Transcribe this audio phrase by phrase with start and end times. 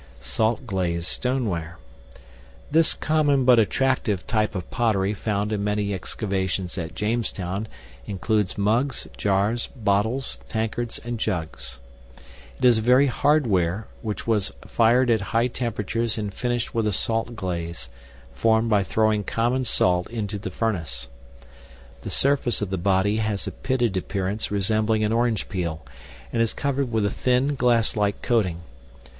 [0.19, 1.77] Salt glazed Stoneware.
[2.71, 7.67] This common but attractive type of pottery found in many excavations at Jamestown
[8.07, 11.77] includes mugs, jars, bottles, tankards, and jugs.
[12.57, 16.87] It is a very hard ware which was fired at high temperatures and finished with
[16.87, 17.87] a salt glaze,
[18.33, 21.09] formed by throwing common salt into the furnace.
[22.01, 25.85] The surface of the body has a pitted appearance resembling an orange peel,
[26.33, 28.61] and is covered with a thin, glasslike coating.